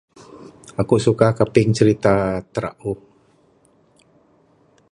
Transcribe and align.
Aku'k 0.81 1.03
suka 1.05 1.27
kaping 1.39 1.69
cerita 1.77 2.13
trauh. 2.53 3.01